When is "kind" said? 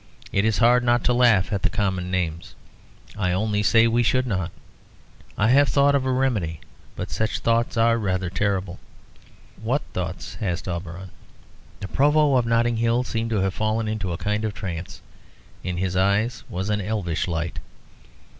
14.17-14.43